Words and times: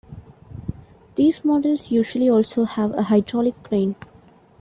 These 1.13 1.45
models 1.45 1.91
usually 1.91 2.27
also 2.27 2.63
have 2.65 2.91
a 2.95 3.03
hydraulic 3.03 3.61
crane. 3.61 3.95